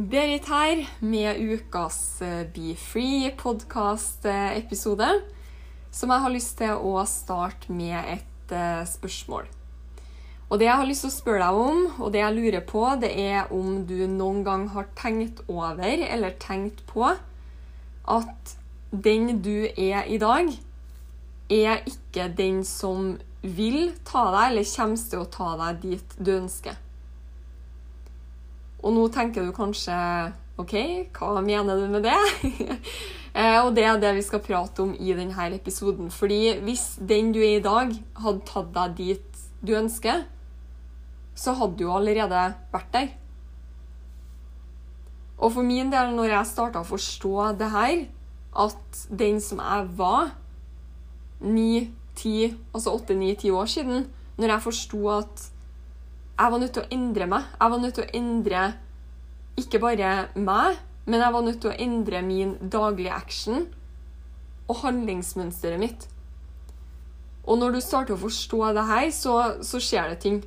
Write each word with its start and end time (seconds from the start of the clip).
Berit 0.00 0.46
her 0.48 0.86
med 1.00 1.36
ukas 1.36 2.22
eh, 2.22 2.46
Be 2.54 2.72
Free 2.78 3.28
podkast-episode, 3.36 5.08
som 5.92 6.12
jeg 6.14 6.24
har 6.24 6.32
lyst 6.32 6.54
til 6.56 6.78
å 6.88 7.02
starte 7.10 7.74
med 7.74 7.98
et 8.08 8.54
eh, 8.54 8.80
spørsmål. 8.88 9.50
Og 10.48 10.56
Det 10.56 10.70
jeg 10.70 10.78
har 10.80 10.88
lyst 10.88 11.04
til 11.04 11.10
å 11.10 11.16
spørre 11.18 11.42
deg 11.42 11.60
om, 11.66 11.82
og 12.00 12.14
det 12.14 12.22
jeg 12.22 12.36
lurer 12.38 12.64
på, 12.64 12.86
det 13.02 13.12
er 13.12 13.52
om 13.52 13.82
du 13.84 14.06
noen 14.08 14.40
gang 14.46 14.68
har 14.72 14.88
tenkt 14.96 15.42
over 15.50 16.06
eller 16.06 16.38
tenkt 16.40 16.80
på 16.88 17.10
at 17.10 18.56
den 18.90 19.42
du 19.44 19.68
er 19.74 20.08
i 20.08 20.16
dag, 20.22 20.48
er 21.50 21.84
ikke 21.84 22.30
den 22.40 22.62
som 22.64 23.18
vil 23.42 23.90
ta 24.08 24.30
deg, 24.32 24.54
eller 24.54 24.72
kommer 24.78 25.10
til 25.12 25.26
å 25.26 25.32
ta 25.34 25.56
deg 25.66 25.84
dit 25.84 26.16
du 26.16 26.38
ønsker. 26.38 26.86
Og 28.80 28.94
nå 28.96 29.06
tenker 29.12 29.44
du 29.44 29.52
kanskje 29.54 29.94
OK, 30.60 30.74
hva 31.16 31.40
mener 31.44 31.80
du 31.80 31.88
med 31.92 32.06
det? 32.08 32.20
Eh, 33.30 33.60
og 33.62 33.76
det 33.76 33.84
er 33.86 33.98
det 34.02 34.08
vi 34.16 34.24
skal 34.26 34.40
prate 34.42 34.82
om 34.82 34.88
i 34.98 35.12
denne 35.14 35.44
episoden. 35.54 36.08
Fordi 36.10 36.56
hvis 36.66 36.96
den 36.98 37.28
du 37.30 37.38
er 37.38 37.60
i 37.60 37.62
dag, 37.62 37.92
hadde 38.18 38.42
tatt 38.42 38.72
deg 38.74 38.96
dit 38.98 39.44
du 39.62 39.70
ønsker, 39.78 40.24
så 41.38 41.54
hadde 41.54 41.78
du 41.78 41.92
allerede 41.94 42.40
vært 42.72 42.90
der. 42.90 43.12
Og 45.38 45.54
for 45.54 45.62
min 45.62 45.92
del, 45.92 46.10
når 46.18 46.34
jeg 46.34 46.50
starta 46.50 46.82
å 46.82 46.90
forstå 46.90 47.52
det 47.60 47.70
her, 47.70 48.02
at 48.66 49.04
den 49.22 49.38
som 49.40 49.62
jeg 49.62 49.86
var 49.96 50.34
ni, 51.40 51.86
ti, 52.18 52.50
altså 52.74 52.98
åtte, 52.98 53.14
ni, 53.14 53.36
ti 53.38 53.54
år 53.54 53.70
siden, 53.70 54.08
når 54.36 54.56
jeg 54.56 54.66
forsto 54.66 55.00
at 55.14 55.46
jeg 56.40 56.52
var 56.52 56.60
nødt 56.62 56.72
til 56.72 56.82
å 56.82 56.92
endre 56.94 57.26
meg. 57.28 57.48
Jeg 57.60 57.72
var 57.72 57.82
nødt 57.82 57.98
til 57.98 58.06
å 58.06 58.12
endre 58.16 58.62
ikke 59.60 59.80
bare 59.82 60.12
meg, 60.40 60.78
men 61.04 61.20
jeg 61.20 61.34
var 61.34 61.44
nødt 61.44 61.60
til 61.60 61.72
å 61.72 61.80
endre 61.84 62.22
min 62.24 62.54
daglige 62.72 63.12
action 63.12 63.66
og 64.70 64.78
handlingsmønsteret 64.84 65.82
mitt. 65.82 66.06
Og 67.44 67.58
når 67.58 67.76
du 67.76 67.80
starter 67.84 68.14
å 68.14 68.22
forstå 68.22 68.62
det 68.76 68.86
her, 68.88 69.10
så, 69.12 69.36
så 69.66 69.80
skjer 69.82 70.12
det 70.12 70.20
ting. 70.24 70.40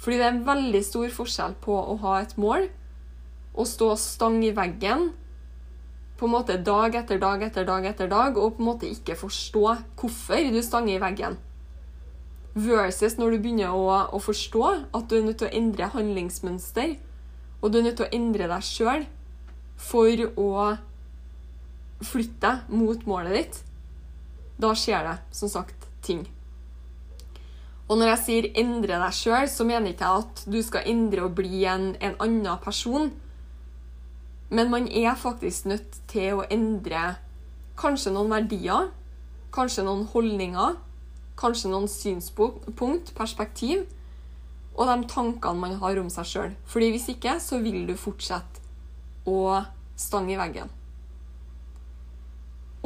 Fordi 0.00 0.18
det 0.18 0.26
er 0.26 0.34
en 0.34 0.46
veldig 0.46 0.82
stor 0.84 1.14
forskjell 1.14 1.56
på 1.62 1.76
å 1.78 1.96
ha 2.02 2.18
et 2.22 2.34
mål 2.40 2.66
og 3.56 3.68
stå 3.68 3.94
stang 4.00 4.42
i 4.44 4.52
veggen 4.56 5.10
på 6.16 6.26
en 6.26 6.32
måte 6.32 6.56
dag 6.64 6.94
etter 6.96 7.20
dag 7.20 7.42
etter 7.44 7.64
dag 7.68 7.86
etter 7.88 8.08
dag 8.08 8.36
og 8.40 8.56
på 8.56 8.64
en 8.64 8.70
måte 8.70 8.88
ikke 8.88 9.16
forstå 9.20 9.64
hvorfor 10.00 10.50
du 10.52 10.60
stanger 10.64 10.96
i 10.96 11.02
veggen. 11.02 11.38
Versus 12.56 13.18
når 13.20 13.34
du 13.34 13.42
begynner 13.44 13.74
å, 13.76 13.84
å 14.16 14.18
forstå 14.22 14.64
at 14.96 15.10
du 15.10 15.18
er 15.18 15.26
nødt 15.26 15.42
til 15.42 15.50
å 15.50 15.56
endre 15.58 15.90
handlingsmønster, 15.92 16.94
og 17.60 17.72
du 17.72 17.78
er 17.78 17.84
nødt 17.88 17.98
til 18.00 18.06
å 18.06 18.14
endre 18.16 18.48
deg 18.48 18.64
sjøl 18.64 19.04
for 19.76 20.22
å 20.40 20.50
flytte 22.04 22.40
deg 22.46 22.72
mot 22.72 23.04
målet 23.08 23.36
ditt. 23.36 23.60
Da 24.56 24.72
skjer 24.72 25.04
det, 25.04 25.18
som 25.36 25.52
sagt, 25.52 25.84
ting. 26.00 26.24
Og 27.86 28.00
når 28.00 28.08
jeg 28.08 28.22
sier 28.24 28.46
'endre 28.56 28.98
deg 28.98 29.14
sjøl', 29.14 29.48
så 29.48 29.64
mener 29.64 29.92
ikke 29.92 30.08
jeg 30.08 30.24
at 30.24 30.44
du 30.50 30.62
skal 30.62 30.88
endre 30.90 31.22
og 31.22 31.36
bli 31.36 31.64
en, 31.64 31.94
en 32.00 32.16
annen 32.18 32.58
person. 32.64 33.12
Men 34.50 34.70
man 34.70 34.88
er 34.88 35.14
faktisk 35.14 35.66
nødt 35.66 36.00
til 36.08 36.40
å 36.40 36.46
endre 36.50 37.16
kanskje 37.76 38.12
noen 38.12 38.30
verdier, 38.30 38.90
kanskje 39.52 39.84
noen 39.84 40.06
holdninger, 40.06 40.76
kanskje 41.36 41.70
noen 41.72 41.88
synspunkt, 41.90 43.12
perspektiv, 43.16 43.84
og 44.76 44.88
de 44.90 45.08
tankene 45.08 45.60
man 45.60 45.76
har 45.80 46.00
om 46.00 46.08
seg 46.12 46.28
sjøl. 46.28 46.56
Fordi 46.68 46.90
hvis 46.92 47.08
ikke, 47.12 47.38
så 47.40 47.60
vil 47.64 47.86
du 47.88 47.94
fortsette 47.98 48.64
å 49.28 49.62
stange 49.96 50.34
i 50.34 50.40
veggen. 50.40 50.72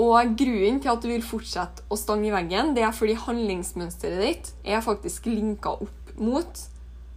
Og 0.01 0.37
grunnen 0.39 0.79
til 0.81 0.93
at 0.93 1.03
du 1.03 1.11
vil 1.11 1.25
fortsette 1.25 1.85
å 1.93 1.99
stange 1.99 2.31
i 2.31 2.35
veggen, 2.35 2.75
det 2.77 2.87
er 2.87 2.95
fordi 2.97 3.19
handlingsmønsteret 3.21 4.23
ditt 4.23 4.53
er 4.65 4.85
faktisk 4.85 5.27
linka 5.29 5.75
opp 5.83 6.15
mot 6.17 6.63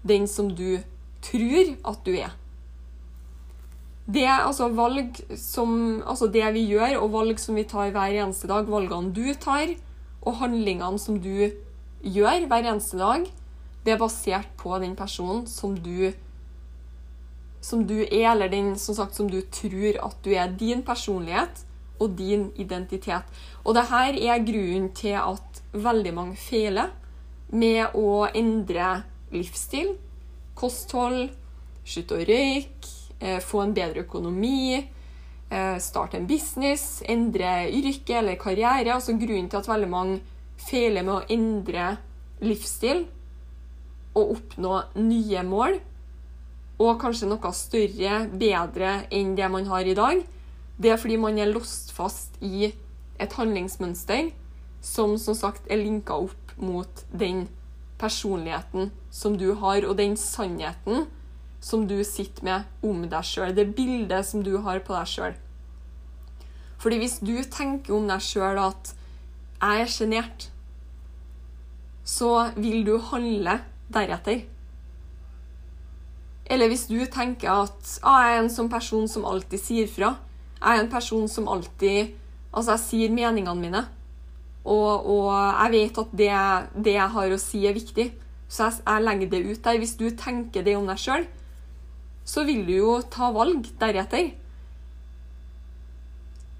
den 0.03 0.27
som 0.27 0.49
du 0.51 0.81
tror 1.23 1.75
at 1.93 2.01
du 2.03 2.15
er. 2.17 2.33
Det 4.03 4.25
er 4.27 4.43
altså 4.43 4.67
valg 4.75 5.15
som 5.39 6.01
Altså 6.03 6.27
det 6.27 6.43
vi 6.57 6.65
gjør, 6.73 6.97
og 6.99 7.13
valg 7.13 7.39
som 7.39 7.55
vi 7.55 7.63
tar 7.63 7.93
hver 7.95 8.17
eneste 8.19 8.49
dag, 8.51 8.67
valgene 8.67 9.13
du 9.15 9.31
tar, 9.39 9.77
og 10.23 10.39
handlingene 10.39 10.99
som 10.99 11.19
du 11.21 11.51
gjør 12.03 12.47
hver 12.47 12.67
eneste 12.67 12.99
dag, 12.99 13.27
det 13.83 13.93
er 13.93 13.99
basert 13.99 14.49
på 14.59 14.77
den 14.79 14.95
personen 14.95 15.45
som 15.47 15.75
du 15.75 16.13
som 17.63 17.85
du 17.87 18.01
er, 18.03 18.33
eller 18.33 18.49
den 18.51 18.73
som, 18.75 18.95
sagt, 18.95 19.15
som 19.15 19.29
du 19.31 19.39
tror 19.47 19.95
at 20.03 20.17
du 20.25 20.33
er. 20.35 20.51
Din 20.51 20.81
personlighet 20.83 21.61
og 21.95 22.17
din 22.17 22.49
identitet. 22.59 23.23
Og 23.63 23.77
det 23.77 23.85
her 23.87 24.17
er 24.19 24.43
grunnen 24.43 24.89
til 24.91 25.15
at 25.15 25.61
veldig 25.71 26.13
mange 26.13 26.35
feiler 26.35 26.91
med 27.53 27.95
å 27.95 28.25
endre 28.35 29.05
livsstil, 29.31 29.93
kosthold, 30.59 31.31
slutte 31.87 32.19
å 32.19 32.25
røyke, 32.27 32.91
eh, 33.19 33.39
få 33.39 33.63
en 33.63 33.73
bedre 33.73 34.03
økonomi, 34.03 34.83
starte 35.83 36.17
en 36.17 36.27
business, 36.29 37.01
endre 37.09 37.69
yrke 37.69 38.19
eller 38.19 38.39
karriere. 38.41 38.95
Altså 38.95 39.15
grunnen 39.19 39.49
til 39.51 39.59
at 39.59 39.69
veldig 39.69 39.89
mange 39.91 40.19
feiler 40.63 41.05
med 41.05 41.15
å 41.15 41.25
endre 41.33 41.87
livsstil 42.43 43.05
og 44.13 44.35
oppnå 44.35 44.75
nye 45.01 45.43
mål, 45.47 45.79
og 46.83 46.99
kanskje 47.01 47.29
noe 47.29 47.51
større, 47.55 48.23
bedre 48.29 48.93
enn 49.13 49.33
det 49.37 49.49
man 49.49 49.67
har 49.69 49.87
i 49.87 49.97
dag, 49.97 50.21
det 50.77 50.91
er 50.93 50.99
fordi 51.01 51.17
man 51.21 51.37
er 51.37 51.51
låst 51.53 51.93
fast 51.95 52.37
i 52.41 52.71
et 53.21 53.35
handlingsmønster 53.37 54.31
som 54.83 55.15
som 55.21 55.37
sagt 55.37 55.69
er 55.71 55.79
linka 55.79 56.17
opp 56.25 56.55
mot 56.57 57.03
den 57.13 57.45
personligheten 58.01 58.91
som 59.13 59.37
du 59.37 59.53
har, 59.61 59.85
og 59.87 59.97
den 59.97 60.17
sannheten 60.19 61.05
som 61.63 61.87
du 61.87 62.01
sitter 62.03 62.43
med 62.43 62.83
om 62.83 63.05
deg 63.07 63.23
sjøl. 63.23 63.53
Det 63.55 63.69
bildet 63.77 64.27
som 64.27 64.43
du 64.43 64.57
har 64.65 64.81
på 64.83 64.95
deg 64.97 65.07
sjøl. 65.07 65.37
Fordi 66.83 66.99
hvis 66.99 67.21
du 67.23 67.37
tenker 67.47 67.95
om 67.95 68.09
deg 68.11 68.19
sjøl 68.19 68.59
at 68.59 68.91
'jeg 69.61 69.81
er 69.81 69.91
sjenert', 69.91 70.49
så 72.03 72.51
vil 72.57 72.83
du 72.83 72.97
handle 72.97 73.61
deretter. 73.93 74.43
Eller 76.45 76.67
hvis 76.67 76.87
du 76.91 77.05
tenker 77.05 77.49
at 77.51 77.99
ah, 78.03 78.27
'jeg 78.27 78.35
er 78.35 78.41
en 78.41 78.49
sånn 78.49 78.69
person 78.69 79.07
som 79.07 79.25
alltid 79.25 79.59
sier 79.59 79.87
fra'. 79.87 80.17
Jeg 80.59 80.77
er 80.77 80.83
en 80.83 80.91
person 80.91 81.27
som 81.27 81.47
alltid 81.47 82.19
Altså, 82.53 82.71
jeg 82.71 82.79
sier 82.79 83.09
meningene 83.09 83.55
mine. 83.57 83.87
Og, 84.63 85.07
og 85.09 85.31
jeg 85.33 85.71
vet 85.71 85.97
at 85.97 86.11
det, 86.11 86.29
det, 86.85 86.93
jeg 86.93 87.09
har 87.15 87.33
å 87.33 87.39
si, 87.41 87.65
er 87.65 87.73
viktig. 87.73 88.11
Så 88.47 88.67
jeg, 88.67 88.83
jeg 88.85 89.03
legger 89.07 89.31
det 89.31 89.41
ut 89.47 89.63
der. 89.63 89.79
Hvis 89.81 89.95
du 89.97 90.05
tenker 90.09 90.61
det 90.61 90.75
om 90.77 90.85
deg 90.85 91.01
sjøl, 91.01 91.25
så 92.23 92.45
vil 92.45 92.61
du 92.67 92.75
jo 92.75 93.01
ta 93.09 93.31
valg 93.33 93.65
deretter. 93.81 94.29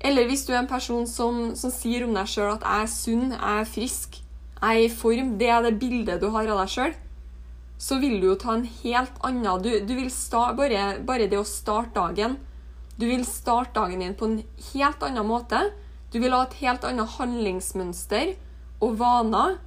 Eller 0.03 0.27
hvis 0.27 0.43
du 0.45 0.51
er 0.51 0.59
en 0.59 0.67
person 0.67 1.07
som, 1.07 1.53
som 1.55 1.71
sier 1.71 2.03
om 2.03 2.13
deg 2.15 2.27
sjøl 2.27 2.51
at 2.57 2.65
'jeg 2.67 2.83
er 2.83 2.91
sunn, 2.91 3.31
jeg 3.31 3.59
er 3.61 3.71
frisk', 3.71 4.19
'jeg 4.61 4.75
er 4.75 4.85
i 4.85 4.89
form', 4.91 5.37
det 5.39 5.49
er 5.49 5.61
det 5.63 5.79
bildet 5.79 6.21
du 6.21 6.29
har 6.29 6.47
av 6.47 6.59
deg 6.59 6.69
sjøl, 6.69 6.93
så 7.79 7.99
vil 7.99 8.19
du 8.21 8.27
jo 8.27 8.35
ta 8.39 8.55
en 8.55 8.67
helt 8.83 9.15
annen 9.23 9.63
Du, 9.63 9.69
du 9.79 9.93
vil 9.95 10.11
starte, 10.11 10.55
bare, 10.55 10.99
bare 11.03 11.27
det 11.27 11.39
å 11.39 11.43
starte 11.43 11.95
dagen 11.95 12.37
Du 12.99 13.05
vil 13.07 13.25
starte 13.25 13.73
dagen 13.73 13.99
din 13.99 14.13
på 14.13 14.25
en 14.25 14.43
helt 14.73 15.01
annen 15.03 15.25
måte. 15.25 15.73
Du 16.13 16.19
vil 16.19 16.31
ha 16.31 16.43
et 16.43 16.53
helt 16.61 16.83
annet 16.85 17.09
handlingsmønster 17.17 18.35
og 18.79 18.99
vaner 18.99 19.57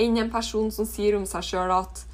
enn 0.00 0.16
en 0.16 0.30
person 0.32 0.70
som 0.72 0.86
sier 0.88 1.18
om 1.18 1.26
seg 1.28 1.44
sjøl 1.44 1.70
at 1.76 2.06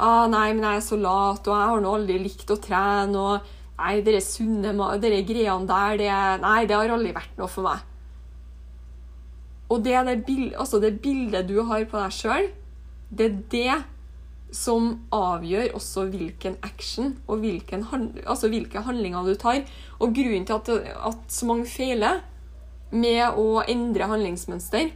ah, 0.00 0.26
'Nei, 0.26 0.54
men 0.54 0.64
jeg 0.64 0.76
er 0.76 0.86
så 0.88 0.96
lat, 0.96 1.46
og 1.46 1.52
jeg 1.52 1.68
har 1.70 1.80
nå 1.84 1.94
aldri 1.98 2.18
likt 2.18 2.50
å 2.50 2.56
trene', 2.56 3.16
og 3.16 3.40
'Nei, 3.76 4.00
dere 4.02 4.22
sunne, 4.24 4.72
dere 5.02 5.20
greiene 5.28 5.68
der, 5.68 5.98
det, 6.00 6.12
nei, 6.40 6.62
det 6.64 6.76
har 6.76 6.94
aldri 6.94 7.12
vært 7.12 7.36
noe 7.36 7.48
for 7.48 7.66
meg'. 7.66 7.84
Og 9.68 9.82
det, 9.84 9.92
er 9.98 10.04
det, 10.14 10.54
altså 10.56 10.80
det 10.80 11.00
bildet 11.02 11.48
du 11.48 11.60
har 11.66 11.84
på 11.90 11.98
deg 11.98 12.14
sjøl, 12.14 12.48
det 13.10 13.26
er 13.26 13.36
det 13.50 13.76
som 14.54 14.92
avgjør 15.14 15.74
også 15.74 16.06
hvilken 16.12 16.54
action 16.62 17.16
og 17.26 17.42
hvilken, 17.42 17.84
altså 18.24 18.48
hvilke 18.48 18.82
handlinger 18.86 19.26
du 19.26 19.34
tar. 19.34 19.64
Og 19.98 20.14
grunnen 20.14 20.46
til 20.46 20.54
at, 20.54 20.70
at 21.10 21.18
så 21.28 21.48
mange 21.50 21.66
feiler 21.66 22.22
med 22.94 23.36
å 23.36 23.64
endre 23.66 24.08
handlingsmønster, 24.08 24.92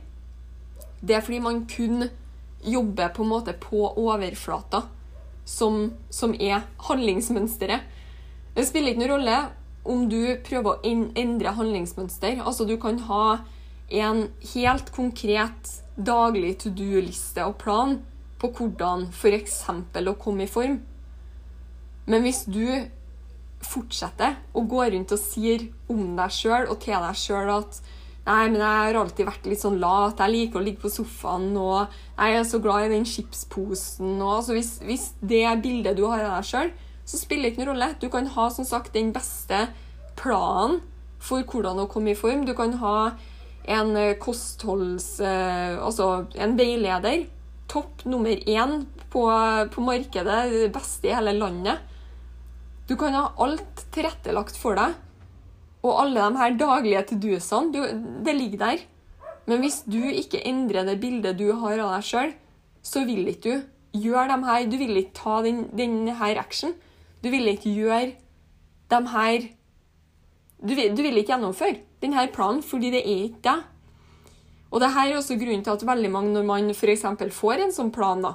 det 1.00 1.16
er 1.16 1.24
fordi 1.24 1.40
man 1.42 1.64
kun 1.70 2.06
jobber 2.62 3.12
på 3.16 3.24
en 3.24 3.32
måte 3.32 3.54
på 3.56 3.88
overflata, 3.98 4.84
som, 5.48 5.90
som 6.12 6.34
er 6.38 6.66
handlingsmønsteret. 6.86 7.98
Det 8.60 8.66
spiller 8.68 8.92
ikke 8.92 9.00
noen 9.00 9.14
rolle 9.14 9.36
om 9.88 10.02
du 10.10 10.18
prøver 10.44 10.74
å 10.74 10.90
endre 11.16 11.52
handlingsmønster. 11.56 12.42
Altså, 12.44 12.66
du 12.68 12.74
kan 12.76 12.98
ha 13.06 13.38
en 13.88 14.26
helt 14.52 14.90
konkret 14.92 15.70
daglig 15.96 16.58
to 16.60 16.72
do-liste 16.76 17.46
og 17.48 17.56
plan 17.62 17.94
på 18.40 18.50
hvordan 18.58 19.06
f.eks. 19.16 19.62
å 19.64 20.16
komme 20.20 20.44
i 20.44 20.50
form. 20.50 20.76
Men 22.04 22.26
hvis 22.26 22.42
du 22.52 22.66
fortsetter 23.64 24.36
å 24.52 24.66
gå 24.68 24.84
rundt 24.92 25.16
og 25.16 25.22
sier 25.22 25.64
om 25.88 26.12
deg 26.20 26.36
sjøl 26.36 26.68
og 26.68 26.76
til 26.84 27.00
deg 27.00 27.16
sjøl 27.16 27.54
at 27.56 27.80
Nei, 28.20 28.50
men 28.52 28.60
jeg 28.60 28.68
har 28.84 28.96
alltid 29.00 29.26
vært 29.26 29.46
litt 29.48 29.62
sånn 29.62 29.78
lat. 29.80 30.20
Jeg 30.20 30.30
liker 30.34 30.60
å 30.60 30.62
ligge 30.62 30.82
på 30.84 30.90
sofaen. 30.92 31.48
Og 31.56 31.88
jeg 32.20 32.36
er 32.36 32.44
så 32.46 32.60
glad 32.62 32.84
i 32.84 32.90
den 32.92 33.06
chipsposen. 33.08 34.10
Og, 34.20 34.34
altså, 34.36 34.52
hvis, 34.54 34.74
hvis 34.84 35.06
det 35.24 35.46
bildet 35.64 35.96
du 35.98 36.04
har 36.04 36.26
av 36.26 36.36
deg 36.36 36.50
sjøl, 36.50 36.70
så 37.10 37.18
spiller 37.18 37.48
det 37.48 37.52
ikke 37.52 37.64
noen 37.64 37.72
rolle. 37.74 37.90
Du 37.98 38.06
kan 38.12 38.28
ha 38.36 38.46
som 38.54 38.66
sagt 38.66 38.94
den 38.94 39.10
beste 39.14 39.64
planen 40.20 40.78
for 41.20 41.42
hvordan 41.42 41.82
å 41.82 41.88
komme 41.90 42.14
i 42.14 42.18
form. 42.18 42.44
Du 42.46 42.54
kan 42.56 42.76
ha 42.80 42.96
en 43.70 43.92
eh, 43.98 44.16
kostholds... 44.22 45.18
eh, 45.20 45.76
Altså 45.80 46.26
en 46.38 46.56
veileder. 46.58 47.26
Topp 47.70 48.04
nummer 48.10 48.34
én 48.50 48.84
på, 49.12 49.24
på 49.74 49.84
markedet. 49.86 50.40
Det 50.54 50.70
beste 50.74 51.10
i 51.10 51.14
hele 51.14 51.34
landet. 51.38 51.82
Du 52.88 52.96
kan 52.98 53.14
ha 53.14 53.28
alt 53.42 53.84
tilrettelagt 53.94 54.56
for 54.58 54.78
deg. 54.78 54.94
Og 55.86 55.96
alle 56.02 56.22
de 56.22 56.40
her 56.40 56.56
daglige 56.60 57.04
to 57.08 57.18
do-ene, 57.22 57.84
det 58.26 58.34
ligger 58.36 58.64
der. 58.64 58.86
Men 59.48 59.62
hvis 59.64 59.80
du 59.88 60.00
ikke 60.02 60.42
endrer 60.46 60.86
det 60.86 60.98
bildet 61.02 61.38
du 61.38 61.48
har 61.62 61.80
av 61.80 61.94
deg 61.96 62.06
sjøl, 62.06 62.34
så 62.84 63.04
vil 63.08 63.30
ikke 63.30 63.60
du 63.60 64.00
gjøre 64.00 64.28
dem 64.30 64.44
her 64.46 64.66
Du 64.70 64.76
vil 64.78 64.98
ikke 65.00 65.16
ta 65.16 65.40
den, 65.42 65.64
den 65.76 66.08
her 66.20 66.38
action. 66.38 66.74
Du 67.22 67.30
vil 67.30 67.48
ikke 67.52 67.72
gjøre 67.74 68.12
de 68.90 69.00
her 69.14 69.48
du 70.60 70.74
du 70.74 71.02
ville 71.02 71.22
ikke 71.22 71.32
gjennomføre 71.32 71.80
denne 72.02 72.26
planen, 72.32 72.62
fordi 72.62 72.90
det 72.92 73.00
er 73.00 73.24
ikke 73.24 73.42
det. 73.44 73.58
Og 74.70 74.80
det 74.80 74.92
her 74.92 75.08
er 75.08 75.16
også 75.16 75.38
grunnen 75.40 75.64
til 75.64 75.70
at 75.72 75.86
veldig 75.86 76.10
mange, 76.10 76.32
når 76.32 76.44
man 76.44 76.70
f.eks. 76.70 77.04
får 77.32 77.64
en 77.64 77.72
sånn 77.72 77.90
plan, 77.90 78.22
da 78.22 78.34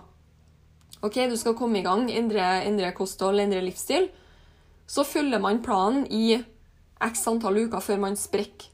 OK, 1.06 1.20
du 1.30 1.36
skal 1.38 1.54
komme 1.54 1.80
i 1.80 1.86
gang, 1.86 2.08
endre, 2.10 2.64
endre 2.66 2.92
kosthold, 2.96 3.40
endre 3.40 3.62
livsstil. 3.62 4.08
Så 4.88 5.04
følger 5.06 5.42
man 5.42 5.62
planen 5.62 6.06
i 6.10 6.40
x 7.04 7.28
antall 7.30 7.60
uker 7.66 7.84
før 7.84 8.02
man 8.02 8.18
sprekker. 8.18 8.72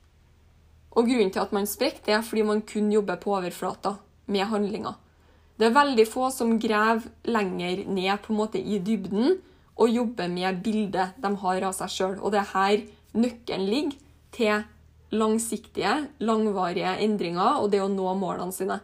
Og 0.92 1.08
grunnen 1.08 1.32
til 1.32 1.44
at 1.44 1.54
man 1.56 1.68
sprekker, 1.68 2.04
det 2.06 2.16
er 2.16 2.24
fordi 2.24 2.44
man 2.48 2.64
kun 2.68 2.92
jobber 2.92 3.20
på 3.20 3.36
overflata 3.36 3.96
med 4.32 4.48
handlinger. 4.48 4.96
Det 5.60 5.68
er 5.68 5.76
veldig 5.76 6.08
få 6.08 6.30
som 6.34 6.58
graver 6.60 7.08
lenger 7.28 7.84
ned 7.88 8.24
på 8.24 8.34
en 8.34 8.40
måte 8.40 8.60
i 8.60 8.80
dybden 8.80 9.38
og 9.80 9.90
jobber 9.90 10.30
med 10.32 10.62
bildet 10.64 11.18
de 11.22 11.32
har 11.44 11.66
av 11.68 11.76
seg 11.78 11.94
sjøl. 11.94 12.18
Og 12.22 12.34
det 12.34 12.42
er 12.42 12.52
her 12.54 12.84
nøkkelen 13.18 13.68
ligger 13.70 13.98
til 14.36 14.64
langsiktige, 15.12 15.94
langvarige 16.24 16.96
endringer 17.04 17.60
og 17.60 17.72
det 17.74 17.82
å 17.84 17.90
nå 17.92 18.14
målene 18.20 18.56
sine. 18.56 18.80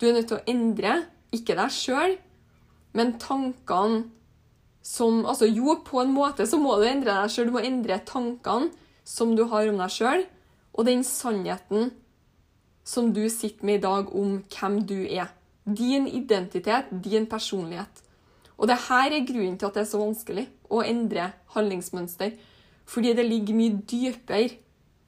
Du 0.00 0.06
er 0.08 0.14
nødt 0.16 0.30
til 0.30 0.38
å 0.38 0.46
endre, 0.48 0.94
ikke 1.34 1.56
deg 1.58 1.74
sjøl, 1.74 2.16
men 2.96 3.18
tankene 3.20 4.06
som 4.88 5.26
Altså 5.28 5.44
jo, 5.50 5.74
på 5.84 6.00
en 6.00 6.12
måte 6.14 6.46
så 6.48 6.56
må 6.56 6.78
du 6.78 6.86
endre 6.88 7.12
deg 7.12 7.32
sjøl. 7.32 7.50
Du 7.50 7.56
må 7.58 7.60
endre 7.66 7.98
tankene 8.08 8.70
som 9.04 9.34
du 9.36 9.42
har 9.50 9.68
om 9.68 9.80
deg 9.82 9.92
sjøl, 9.92 10.22
og 10.72 10.86
den 10.88 11.02
sannheten 11.04 11.90
som 12.88 13.10
du 13.12 13.26
sitter 13.28 13.66
med 13.68 13.80
i 13.80 13.84
dag 13.84 14.14
om 14.16 14.38
hvem 14.48 14.78
du 14.88 15.02
er. 15.04 15.28
Din 15.66 16.06
identitet, 16.08 16.88
din 17.04 17.26
personlighet. 17.28 18.00
Og 18.58 18.66
det 18.70 18.78
her 18.88 19.14
er 19.14 19.26
grunnen 19.26 19.58
til 19.58 19.68
at 19.68 19.76
det 19.76 19.84
er 19.84 19.90
så 19.92 20.00
vanskelig 20.02 20.48
å 20.70 20.82
endre 20.82 21.30
handlingsmønster. 21.54 22.34
Fordi 22.88 23.12
det 23.14 23.26
ligger 23.28 23.56
mye 23.56 23.78
dypere 23.86 24.58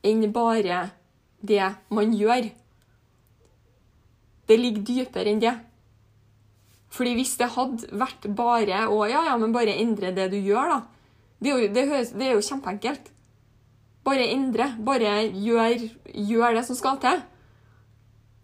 enn 0.06 0.22
bare 0.32 0.84
det 1.42 1.64
man 1.90 2.14
gjør. 2.14 2.50
Det 4.46 4.58
ligger 4.58 4.86
dypere 4.86 5.32
enn 5.32 5.42
det. 5.42 5.56
Fordi 6.90 7.14
hvis 7.18 7.36
det 7.38 7.52
hadde 7.54 7.90
vært 7.98 8.26
bare 8.36 8.84
å 8.90 9.04
ja, 9.06 9.22
ja, 9.28 9.36
men 9.38 9.54
bare 9.54 9.76
endre 9.78 10.10
det 10.14 10.30
du 10.32 10.38
gjør, 10.38 10.74
da. 10.74 10.80
Det 11.40 11.50
er 11.50 11.56
jo, 11.56 11.72
det 11.72 11.84
høres, 11.88 12.14
det 12.18 12.26
er 12.26 12.34
jo 12.34 12.44
kjempeenkelt. 12.44 13.10
Bare 14.04 14.26
endre. 14.34 14.72
Bare 14.84 15.12
gjør, 15.30 15.86
gjør 16.12 16.58
det 16.58 16.64
som 16.66 16.78
skal 16.78 16.98
til. 17.02 17.22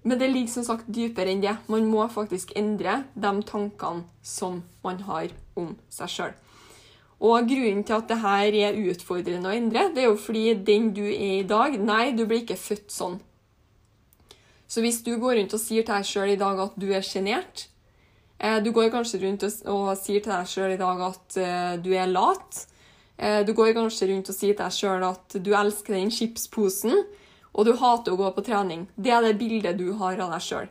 Men 0.07 0.21
det 0.21 0.31
ligger 0.31 0.53
som 0.53 0.67
sagt 0.67 0.89
dypere 0.93 1.33
enn 1.33 1.43
det. 1.43 1.57
Man 1.73 1.89
må 1.91 2.05
faktisk 2.13 2.53
endre 2.59 3.01
de 3.15 3.33
tankene 3.49 4.07
som 4.23 4.61
man 4.87 5.03
har 5.09 5.33
om 5.59 5.75
seg 5.91 6.13
sjøl. 6.13 6.35
Og 7.27 7.49
grunnen 7.49 7.83
til 7.87 7.97
at 7.97 8.11
det 8.11 8.21
her 8.23 8.59
er 8.69 8.81
utfordrende 8.93 9.51
å 9.51 9.57
endre, 9.57 9.87
det 9.95 10.05
er 10.05 10.11
jo 10.11 10.19
fordi 10.21 10.51
den 10.69 10.91
du 10.95 11.05
er 11.07 11.41
i 11.41 11.47
dag 11.49 11.79
Nei, 11.81 12.11
du 12.15 12.27
blir 12.29 12.45
ikke 12.45 12.59
født 12.61 12.93
sånn. 12.93 13.17
Så 14.69 14.83
hvis 14.85 15.01
du 15.07 15.15
går 15.19 15.41
rundt 15.41 15.55
og 15.57 15.63
sier 15.63 15.87
til 15.87 15.95
deg 15.95 16.07
sjøl 16.07 16.35
i 16.35 16.39
dag 16.41 16.61
at 16.61 16.77
du 16.79 16.91
er 16.93 17.07
sjenert, 17.07 17.69
Eh, 18.39 18.63
Du 18.63 18.73
går 18.73 18.91
kanskje 18.93 19.21
rundt 19.25 19.45
og, 19.45 19.93
sier 19.99 20.21
til 20.21 20.33
deg 20.33 20.49
sjøl 20.49 20.75
i 20.75 20.81
dag 20.81 21.05
at 21.09 21.37
eh, 21.41 21.77
du 21.81 21.93
er 21.97 22.11
lat. 22.11 22.67
Eh, 23.17 23.43
du 23.47 23.55
går 23.57 23.73
kanskje 23.77 24.11
rundt 24.13 24.29
og 24.29 24.37
sier 24.37 24.53
til 24.55 24.65
deg 24.65 24.77
sjøl 24.77 25.07
at 25.09 25.39
du 25.41 25.53
elsker 25.57 25.97
den 25.97 26.13
chipsposen, 26.13 27.07
og 27.57 27.65
du 27.65 27.73
hater 27.81 28.13
å 28.13 28.21
gå 28.21 28.33
på 28.37 28.45
trening. 28.45 28.85
Det 28.97 29.13
er 29.17 29.25
det 29.25 29.39
bildet 29.41 29.79
du 29.81 29.89
har 29.97 30.19
av 30.21 30.35
deg 30.37 30.45
sjøl. 30.45 30.69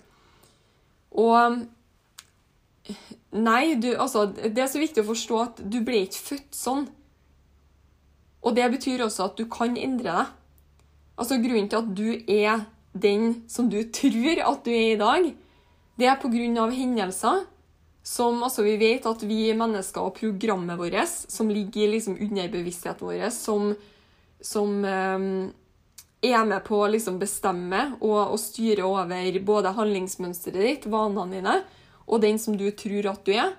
Og 1.15 1.65
Nei, 3.35 3.75
du, 3.81 3.89
altså, 3.99 4.27
det 4.29 4.61
er 4.61 4.69
så 4.71 4.79
viktig 4.79 5.01
å 5.01 5.09
forstå 5.09 5.39
at 5.41 5.57
du 5.67 5.81
ble 5.83 6.05
ikke 6.05 6.21
født 6.29 6.55
sånn. 6.55 6.85
Og 8.45 8.53
det 8.55 8.67
betyr 8.71 9.03
også 9.03 9.25
at 9.25 9.39
du 9.39 9.47
kan 9.51 9.75
endre 9.75 10.13
deg. 10.13 10.29
Altså 11.19 11.39
Grunnen 11.41 11.67
til 11.71 11.81
at 11.81 11.89
du 11.97 12.31
er 12.31 12.63
den 12.93 13.41
som 13.51 13.67
du 13.71 13.81
tror 13.91 14.39
at 14.45 14.63
du 14.63 14.71
er 14.71 14.93
i 14.93 15.01
dag, 15.01 15.27
det 15.99 16.07
er 16.07 16.19
pga. 16.21 16.69
hendelser 16.71 17.43
som 18.05 18.43
altså 18.43 18.63
Vi 18.63 18.77
vet 18.77 19.05
at 19.09 19.23
vi 19.25 19.53
mennesker 19.57 20.01
og 20.01 20.13
programmet 20.19 20.77
vårt, 20.77 21.07
som 21.09 21.49
ligger 21.49 21.89
liksom, 21.89 22.17
under 22.21 22.51
bevisstheten 22.53 23.07
vår, 23.07 23.29
som, 23.33 23.73
som 24.39 24.85
eh, 24.85 25.49
er 26.31 26.45
med 26.47 26.63
på 26.65 26.79
å 26.79 26.89
liksom 26.91 27.19
bestemme 27.19 27.81
og, 27.99 28.31
og 28.33 28.39
styre 28.39 28.85
over 28.87 29.39
både 29.45 29.73
handlingsmønsteret 29.75 30.67
ditt, 30.67 30.87
vanene 30.91 31.39
dine, 31.39 31.55
og 32.05 32.21
den 32.23 32.39
som 32.41 32.57
du 32.57 32.69
tror 32.71 33.11
at 33.11 33.25
du 33.25 33.33
er. 33.35 33.53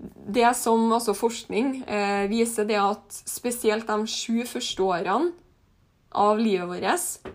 Det 0.00 0.48
som 0.56 0.86
altså 0.96 1.12
forskning 1.16 1.82
eh, 1.84 2.24
viser, 2.30 2.64
det 2.64 2.78
at 2.80 3.20
spesielt 3.28 3.88
de 3.90 4.08
sju 4.08 4.46
første 4.48 4.86
årene 4.86 5.34
av 6.10 6.40
livet 6.40 6.70
vårt, 6.70 7.34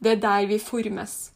det 0.00 0.16
er 0.16 0.24
der 0.24 0.48
vi 0.50 0.58
formes. 0.58 1.30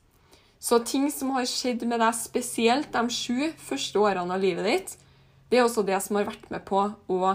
Så 0.58 0.80
ting 0.88 1.10
som 1.12 1.34
har 1.36 1.46
skjedd 1.46 1.84
med 1.86 2.00
deg 2.00 2.16
spesielt 2.16 2.92
de 2.94 3.04
sju 3.12 3.50
første 3.60 4.00
årene 4.00 4.34
av 4.34 4.42
livet 4.42 4.66
ditt, 4.66 4.94
det 5.52 5.60
er 5.60 5.66
også 5.66 5.84
det 5.86 6.00
som 6.02 6.16
har 6.18 6.26
vært 6.26 6.48
med 6.50 6.64
på 6.66 6.86
å 7.12 7.34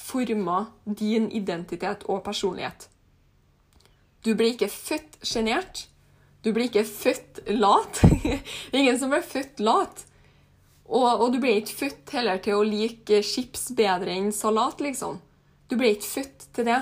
forme 0.00 0.64
din 0.84 1.28
identitet 1.30 2.06
og 2.08 2.24
personlighet. 2.24 2.88
Du 4.24 4.34
blir 4.36 4.52
ikke 4.54 4.68
født 4.68 5.18
sjenert. 5.24 5.86
Du 6.44 6.52
blir 6.52 6.68
ikke 6.68 6.84
født 6.88 7.42
lat. 7.56 8.02
Ingen 8.76 8.98
som 9.00 9.12
blir 9.12 9.24
født 9.24 9.60
lat. 9.64 10.04
Og, 10.90 11.06
og 11.06 11.32
du 11.32 11.38
blir 11.40 11.60
ikke 11.60 11.78
født 11.84 12.14
heller 12.16 12.40
til 12.42 12.58
å 12.58 12.66
like 12.66 13.20
chips 13.24 13.70
bedre 13.76 14.12
enn 14.12 14.32
salat, 14.34 14.80
liksom. 14.82 15.20
Du 15.70 15.76
blir 15.78 15.94
ikke 15.94 16.14
født 16.18 16.48
til 16.56 16.66
det. 16.66 16.80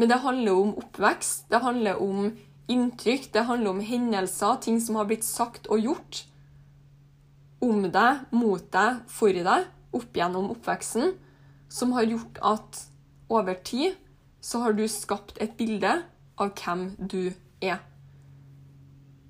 Men 0.00 0.08
det 0.08 0.22
handler 0.24 0.62
om 0.62 0.76
oppvekst. 0.80 1.48
Det 1.52 1.60
handler 1.60 2.00
om 2.00 2.30
inntrykk. 2.72 3.28
Det 3.34 3.44
handler 3.46 3.74
om 3.74 3.82
hendelser, 3.84 4.60
ting 4.64 4.78
som 4.80 4.96
har 4.96 5.10
blitt 5.10 5.26
sagt 5.26 5.68
og 5.68 5.82
gjort. 5.84 6.22
Om 7.60 7.90
deg, 7.92 8.22
mot 8.32 8.64
deg, 8.72 9.02
for 9.12 9.34
deg, 9.36 9.66
opp 9.92 10.16
gjennom 10.16 10.48
oppveksten. 10.54 11.12
Som 11.70 11.92
har 11.98 12.08
gjort 12.08 12.40
at 12.40 12.86
over 13.30 13.58
tid 13.66 13.98
så 14.40 14.62
har 14.64 14.74
du 14.74 14.86
skapt 14.88 15.36
et 15.42 15.52
bilde 15.58 15.98
av 16.40 16.52
hvem 16.56 16.88
du 16.98 17.32
er. 17.62 17.80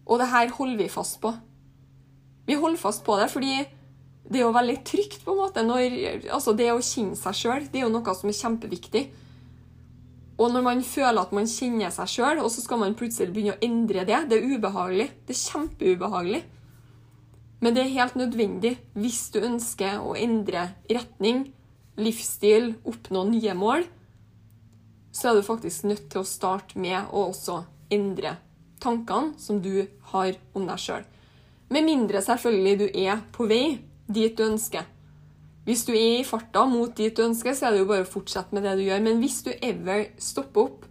Og 0.07 0.19
det 0.21 0.31
her 0.33 0.51
holder 0.57 0.81
vi 0.81 0.91
fast 0.91 1.21
på. 1.23 1.33
Vi 2.47 2.59
holder 2.59 2.81
fast 2.81 3.05
på 3.07 3.19
det 3.21 3.29
fordi 3.31 3.59
det 4.31 4.39
er 4.39 4.45
jo 4.45 4.55
veldig 4.55 4.77
trygt, 4.87 5.25
på 5.25 5.35
en 5.35 5.41
måte. 5.41 5.63
Når, 5.67 6.29
altså 6.31 6.55
det 6.55 6.71
å 6.71 6.83
kjenne 6.85 7.19
seg 7.19 7.35
sjøl, 7.35 7.67
det 7.67 7.81
er 7.81 7.87
jo 7.89 7.93
noe 7.95 8.15
som 8.15 8.31
er 8.31 8.39
kjempeviktig. 8.39 9.03
Og 10.41 10.53
når 10.55 10.65
man 10.65 10.83
føler 10.87 11.21
at 11.21 11.35
man 11.37 11.49
kjenner 11.51 11.91
seg 11.93 12.09
sjøl, 12.15 12.41
og 12.41 12.49
så 12.53 12.63
skal 12.63 12.81
man 12.81 12.95
plutselig 12.97 13.35
begynne 13.35 13.57
å 13.59 13.65
endre 13.65 14.07
det, 14.09 14.21
det 14.31 14.39
er 14.39 14.55
ubehagelig. 14.55 15.09
Det 15.27 15.35
er 15.35 15.41
kjempeubehagelig. 15.43 16.43
Men 17.61 17.77
det 17.77 17.83
er 17.83 17.97
helt 17.99 18.17
nødvendig 18.17 18.77
hvis 18.97 19.27
du 19.35 19.43
ønsker 19.45 19.99
å 20.01 20.15
endre 20.17 20.71
retning, 20.89 21.51
livsstil, 22.01 22.73
oppnå 22.89 23.27
nye 23.35 23.57
mål. 23.59 23.85
Så 25.13 25.31
er 25.31 25.39
du 25.39 25.47
faktisk 25.47 25.89
nødt 25.91 26.07
til 26.13 26.23
å 26.23 26.29
starte 26.29 26.79
med 26.79 27.11
å 27.11 27.27
også 27.31 27.63
endre 27.91 28.37
tankene 28.81 29.35
som 29.39 29.61
du 29.63 29.87
har 30.13 30.37
om 30.57 30.67
deg 30.69 30.81
sjøl. 30.81 31.05
Med 31.71 31.87
mindre 31.87 32.23
selvfølgelig 32.25 32.79
du 32.81 32.87
er 32.89 33.21
på 33.35 33.47
vei 33.51 33.79
dit 34.11 34.35
du 34.37 34.47
ønsker. 34.47 34.87
Hvis 35.69 35.85
du 35.87 35.93
er 35.93 36.21
i 36.21 36.27
farta 36.27 36.65
mot 36.67 36.91
dit 36.97 37.15
du 37.15 37.23
ønsker, 37.27 37.55
så 37.55 37.69
er 37.69 37.75
det 37.75 37.83
jo 37.83 37.91
bare 37.91 38.07
å 38.07 38.11
fortsette 38.11 38.57
med 38.57 38.65
det 38.67 38.79
du 38.79 38.87
gjør. 38.87 39.05
Men 39.05 39.21
hvis 39.23 39.41
du 39.47 39.53
ever 39.55 40.09
stopper 40.19 40.67
opp, 40.67 40.87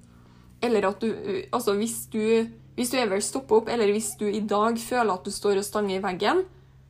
eller 0.64 0.90
at 0.90 1.00
du 1.00 1.10
Altså 1.56 1.74
hvis 1.80 2.06
du, 2.12 2.48
hvis 2.76 2.92
du 2.92 2.98
ever 3.00 3.20
stopper 3.24 3.62
opp, 3.62 3.70
eller 3.72 3.92
hvis 3.96 4.14
du 4.20 4.28
i 4.28 4.44
dag 4.44 4.80
føler 4.80 5.14
at 5.14 5.26
du 5.26 5.32
står 5.32 5.60
og 5.60 5.68
stanger 5.68 5.98
i 5.98 6.04
veggen, 6.04 6.44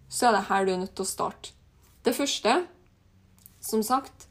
så 0.10 0.30
er 0.30 0.38
det 0.38 0.48
her 0.50 0.66
du 0.66 0.74
er 0.74 0.82
nødt 0.84 0.96
til 0.98 1.06
å 1.06 1.14
starte. 1.14 1.54
Det 2.06 2.16
første, 2.18 2.56
som 3.62 3.84
sagt, 3.86 4.28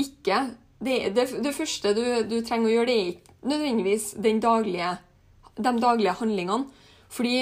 ikke 0.00 0.54
Det, 0.82 1.14
det, 1.14 1.26
det 1.44 1.54
første 1.56 1.94
du, 1.96 2.04
du, 2.28 2.38
trenger 2.44 2.68
å 2.68 2.72
gjøre, 2.74 2.86
det 2.88 2.96
er 2.96 3.12
ikke 3.12 3.50
nødvendigvis 3.50 4.06
daglige, 4.42 4.96
de 5.56 5.74
daglige 5.80 6.16
handlingene. 6.20 6.66
Fordi 7.08 7.36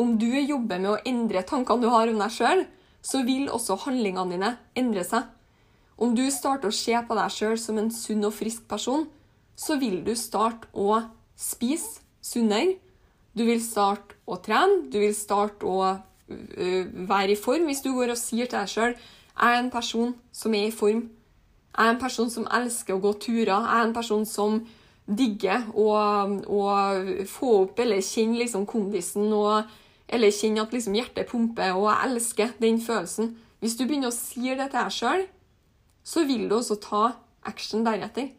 om 0.00 0.16
du 0.20 0.28
jobber 0.28 0.80
med 0.80 0.90
å 0.92 1.00
endre 1.08 1.44
tankene 1.46 1.84
du 1.84 1.90
har 1.92 2.10
om 2.10 2.20
deg 2.20 2.34
sjøl, 2.34 2.64
så 3.00 3.22
vil 3.24 3.48
også 3.52 3.78
handlingene 3.86 4.34
dine 4.34 4.50
endre 4.76 5.04
seg. 5.08 5.24
Om 6.00 6.14
du 6.16 6.26
starter 6.32 6.70
å 6.70 6.76
se 6.76 6.96
på 7.06 7.16
deg 7.16 7.32
sjøl 7.32 7.56
som 7.60 7.80
en 7.80 7.90
sunn 7.92 8.24
og 8.28 8.36
frisk 8.36 8.66
person, 8.68 9.06
så 9.56 9.76
vil 9.80 10.00
du 10.04 10.14
starte 10.16 10.68
å 10.72 11.02
spise 11.36 12.00
sunnere. 12.24 12.78
Du 13.36 13.44
vil 13.46 13.60
starte 13.62 14.16
å 14.28 14.38
trene, 14.42 14.86
du 14.90 14.98
vil 15.00 15.14
starte 15.16 15.68
å 15.68 15.92
være 16.28 17.34
i 17.34 17.38
form. 17.38 17.68
Hvis 17.68 17.84
du 17.84 17.92
går 17.94 18.14
og 18.14 18.20
sier 18.20 18.48
til 18.48 18.60
deg 18.60 18.72
sjøl 18.72 18.94
jeg 19.40 19.56
er 19.56 19.62
en 19.62 19.70
person 19.72 20.14
som 20.36 20.54
er 20.54 20.68
i 20.68 20.74
form. 20.74 21.06
Jeg 21.70 21.86
er 21.86 21.94
en 21.94 22.02
person 22.02 22.30
som 22.32 22.48
elsker 22.50 22.96
å 22.96 23.02
gå 23.02 23.12
turer. 23.22 23.52
Jeg 23.54 23.76
er 23.78 23.86
en 23.86 23.96
person 23.96 24.24
som 24.26 24.60
digger 25.10 25.68
å, 25.74 25.86
å 26.46 26.64
få 27.30 27.52
opp 27.64 27.80
eller 27.82 28.02
kjenne 28.04 28.38
liksom 28.42 28.66
kondisen 28.70 29.30
og 29.34 29.70
eller 30.10 30.34
kjenne 30.34 30.64
at 30.64 30.72
liksom 30.74 30.96
hjertet 30.98 31.28
pumper, 31.30 31.76
og 31.78 31.86
jeg 31.86 32.08
elsker 32.08 32.54
den 32.58 32.80
følelsen. 32.82 33.36
Hvis 33.62 33.76
du 33.78 33.84
begynner 33.84 34.10
å 34.10 34.16
si 34.16 34.48
det 34.48 34.70
til 34.72 34.74
deg 34.74 34.94
sjøl, 34.94 35.26
så 36.02 36.24
vil 36.26 36.48
du 36.50 36.56
også 36.56 36.80
ta 36.82 37.02
action 37.46 37.84
deretter. 37.86 38.32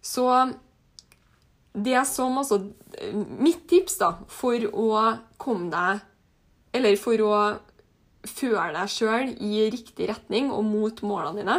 Så 0.00 0.26
det 1.74 2.04
som 2.08 2.38
altså 2.40 2.62
Mitt 3.38 3.68
tips 3.70 4.00
da, 4.00 4.08
for 4.26 4.64
å 4.74 4.86
komme 5.38 5.68
deg 5.70 6.00
Eller 6.74 6.96
for 6.98 7.22
å 7.22 7.34
føre 8.26 8.72
deg 8.74 8.90
sjøl 8.90 9.30
i 9.38 9.68
riktig 9.70 10.08
retning 10.10 10.50
og 10.52 10.64
mot 10.66 11.02
målene 11.06 11.40
dine, 11.40 11.54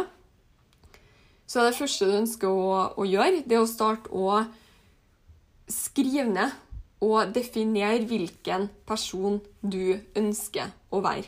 så 1.52 1.66
det 1.66 1.76
første 1.76 2.06
du 2.08 2.14
ønsker 2.16 2.48
å, 2.48 2.76
å 2.96 3.04
gjøre, 3.04 3.42
det 3.44 3.58
er 3.58 3.60
å 3.60 3.68
starte 3.68 4.08
å 4.08 4.38
skrive 5.68 6.24
ned 6.30 6.54
og 7.04 7.34
definere 7.34 8.06
hvilken 8.08 8.70
person 8.88 9.36
du 9.60 9.98
ønsker 10.16 10.70
å 10.88 11.02
være. 11.04 11.26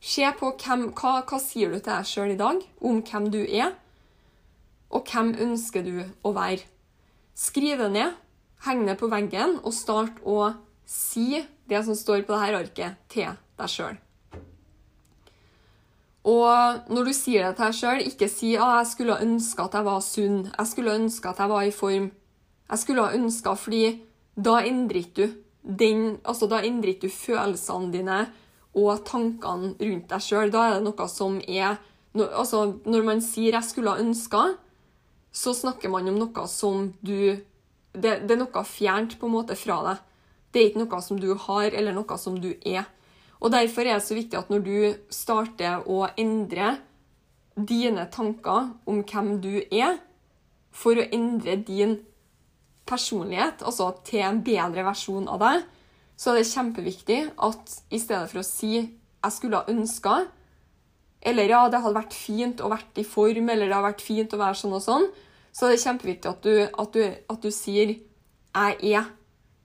Se 0.00 0.24
på 0.38 0.52
hvem, 0.62 0.86
hva, 0.96 1.18
hva 1.28 1.40
sier 1.42 1.74
du 1.74 1.76
til 1.76 1.90
deg 1.90 2.08
sjøl 2.08 2.32
i 2.32 2.38
dag 2.40 2.62
om 2.80 3.02
hvem 3.04 3.28
du 3.34 3.42
er, 3.44 3.74
og 4.88 5.12
hvem 5.12 5.34
ønsker 5.44 5.84
du 5.84 6.00
å 6.24 6.32
være. 6.32 6.64
Skriv 7.36 7.82
det 7.82 7.90
ned, 7.98 8.16
heng 8.64 8.86
det 8.88 8.96
på 8.96 9.10
veggen, 9.12 9.58
og 9.60 9.76
start 9.76 10.24
å 10.24 10.54
si 10.88 11.42
det 11.68 11.84
som 11.84 11.98
står 11.98 12.24
på 12.24 12.32
dette 12.32 12.64
arket, 12.64 13.00
til 13.12 13.36
deg 13.60 13.76
sjøl. 13.76 14.00
Og 16.26 16.90
når 16.90 17.06
du 17.06 17.12
sier 17.14 17.46
det 17.46 17.56
til 17.56 17.64
deg 17.64 17.76
sjøl, 17.78 18.00
ikke 18.02 18.28
si 18.28 18.54
at 18.56 18.62
ah, 18.62 18.78
'jeg 18.78 18.86
skulle 18.92 19.20
ønske 19.22 19.62
at 19.62 19.74
jeg 19.74 19.84
var 19.84 20.00
sunn', 20.00 20.50
'jeg 20.50 20.66
skulle 20.66 20.94
ønske 20.94 21.28
at 21.28 21.38
jeg 21.38 21.48
var 21.48 21.62
i 21.62 21.70
form'. 21.70 22.10
Jeg 22.70 22.78
skulle 22.78 23.02
ha 23.02 23.14
ønska 23.14 23.54
fordi 23.54 24.02
da 24.36 24.58
endrer 24.58 24.96
ikke 24.96 25.14
du 25.14 25.34
den 25.78 26.18
Altså, 26.24 26.46
da 26.46 26.62
endrer 26.62 26.94
ikke 26.94 27.08
du 27.08 27.14
følelsene 27.14 27.92
dine 27.92 28.26
og 28.74 29.04
tankene 29.06 29.74
rundt 29.80 30.10
deg 30.10 30.20
sjøl. 30.20 30.50
Da 30.52 30.58
er 30.58 30.74
det 30.74 30.84
noe 30.84 31.08
som 31.08 31.40
er 31.48 31.78
Altså, 32.16 32.78
når 32.86 33.04
man 33.04 33.20
sier 33.20 33.52
'jeg 33.52 33.64
skulle 33.64 33.90
ha 33.90 34.02
ønska', 34.02 34.56
så 35.32 35.52
snakker 35.52 35.88
man 35.88 36.08
om 36.08 36.18
noe 36.18 36.46
som 36.48 36.94
du 37.04 37.36
det, 37.96 38.28
det, 38.28 38.30
er 38.30 38.36
noe 38.36 38.64
fjernt 38.64 39.18
på 39.18 39.26
en 39.26 39.32
måte 39.32 39.56
fra 39.56 39.82
deg. 39.84 39.98
Det 40.52 40.60
er 40.60 40.66
ikke 40.70 40.84
noe 40.84 41.02
som 41.02 41.20
du 41.20 41.34
har, 41.34 41.64
eller 41.64 41.92
noe 41.92 42.18
som 42.18 42.40
du 42.40 42.54
er. 42.64 42.84
Og 43.40 43.52
Derfor 43.52 43.84
er 43.84 43.98
det 43.98 44.06
så 44.06 44.16
viktig 44.16 44.38
at 44.38 44.50
når 44.50 44.64
du 44.64 44.76
starter 45.12 45.84
å 45.86 46.06
endre 46.16 46.76
dine 47.56 48.06
tanker 48.12 48.72
om 48.88 49.02
hvem 49.04 49.36
du 49.40 49.54
er, 49.70 49.98
for 50.76 50.98
å 50.98 51.08
endre 51.12 51.56
din 51.64 51.96
personlighet, 52.86 53.64
altså 53.64 53.90
til 54.06 54.22
en 54.26 54.42
bedre 54.44 54.84
versjon 54.86 55.28
av 55.32 55.40
deg, 55.40 55.64
så 56.16 56.32
er 56.32 56.40
det 56.40 56.50
kjempeviktig 56.50 57.20
at 57.44 57.76
i 57.92 58.00
stedet 58.00 58.28
for 58.30 58.40
å 58.40 58.46
si 58.46 58.72
'jeg 58.76 59.32
skulle 59.32 59.56
ha 59.56 59.72
ønska', 59.72 60.28
eller 61.22 61.44
'ja, 61.44 61.68
det 61.68 61.80
hadde 61.80 62.00
vært 62.00 62.14
fint 62.14 62.60
å 62.60 62.70
vært 62.70 62.98
i 62.98 63.04
form', 63.04 63.50
eller 63.50 63.66
'det 63.66 63.74
hadde 63.74 63.92
vært 63.92 64.00
fint 64.00 64.32
å 64.32 64.38
være 64.38 64.54
sånn 64.54 64.72
og 64.72 64.82
sånn', 64.82 65.10
så 65.52 65.66
er 65.66 65.70
det 65.70 65.84
kjempeviktig 65.84 66.28
at 66.28 66.42
du, 66.42 66.68
at 66.78 66.92
du, 66.92 67.02
at 67.30 67.42
du 67.42 67.50
sier 67.50 67.88
'jeg 67.96 68.78
er'. 68.82 69.15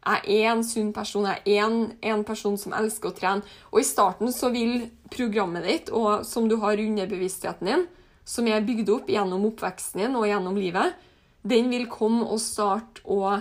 Jeg 0.02 0.42
er 0.42 0.50
en 0.50 0.64
sunn 0.66 0.90
person, 0.96 1.28
jeg 1.30 1.58
er 1.60 1.68
en, 1.68 1.92
en, 2.02 2.24
person 2.26 2.56
som 2.58 2.74
elsker 2.74 3.12
å 3.12 3.18
trene. 3.18 3.46
Og 3.70 3.84
i 3.84 3.86
starten 3.86 4.34
så 4.34 4.50
vil 4.54 4.88
programmet 5.14 5.68
ditt, 5.68 5.92
og 5.94 6.26
som 6.26 6.48
du 6.50 6.58
har 6.64 6.82
under 6.82 7.10
bevisstheten 7.10 7.70
din, 7.70 7.86
som 8.26 8.48
er 8.50 8.66
bygd 8.66 8.90
opp 8.94 9.10
gjennom 9.12 9.46
oppveksten 9.52 10.02
din 10.02 10.18
og 10.18 10.26
gjennom 10.30 10.58
livet, 10.58 10.98
den 11.46 11.70
vil 11.74 11.88
komme 11.90 12.26
og 12.26 12.42
starte 12.42 13.02
å 13.06 13.38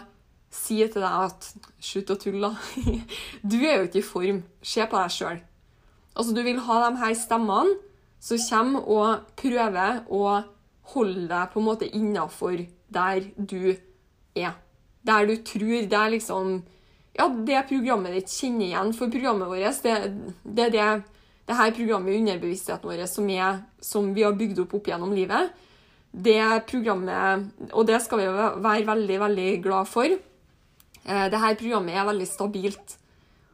si 0.51 0.81
til 0.83 1.01
deg 1.01 1.27
at 1.27 1.51
Slutt 1.81 2.11
å 2.13 2.19
tulle, 2.21 2.51
da. 2.51 2.93
Du 3.51 3.57
er 3.63 3.79
jo 3.79 3.87
ikke 3.89 4.03
i 4.03 4.05
form. 4.05 4.43
Se 4.61 4.85
på 4.85 4.99
deg 4.99 5.15
sjøl. 5.15 5.39
Altså, 6.13 6.35
du 6.37 6.43
vil 6.45 6.61
ha 6.67 6.81
de 6.85 7.01
her 7.01 7.15
stemmene 7.17 7.79
som 8.21 8.41
kommer 8.51 8.89
og 8.93 9.31
prøver 9.41 10.03
å 10.13 10.25
holde 10.93 11.29
deg 11.31 11.53
på 11.53 11.61
en 11.61 11.69
måte 11.71 11.89
innafor 11.89 12.67
der 12.93 13.31
du 13.37 13.73
er. 14.37 14.59
Der 15.07 15.27
du 15.27 15.37
tror 15.37 15.89
det 15.89 15.97
er 15.97 16.13
liksom 16.17 16.61
Ja, 17.17 17.27
det 17.29 17.67
programmet 17.69 18.15
ditt 18.15 18.31
kjenner 18.31 18.69
igjen. 18.69 18.93
For 18.95 19.11
programmet 19.11 19.51
vårt, 19.51 19.83
det, 19.83 19.97
det 20.45 20.69
er 20.69 20.71
det, 20.71 20.91
det 21.49 21.57
her 21.59 21.73
programmet 21.75 22.15
i 22.15 22.21
underbevisstheten 22.21 22.87
vår 22.87 23.03
som, 23.11 23.27
er, 23.31 23.65
som 23.83 24.13
vi 24.15 24.23
har 24.23 24.37
bygd 24.39 24.63
opp 24.63 24.77
opp 24.79 24.93
gjennom 24.93 25.13
livet 25.17 25.51
det 26.11 26.67
programmet 26.67 27.71
Og 27.73 27.87
det 27.87 28.01
skal 28.03 28.19
vi 28.19 28.31
være 28.31 28.87
veldig, 28.87 29.19
veldig 29.21 29.51
glad 29.63 29.89
for. 29.89 30.09
Det 31.05 31.43
her 31.43 31.55
programmet 31.59 31.97
er 31.97 32.09
veldig 32.09 32.27
stabilt. 32.29 32.97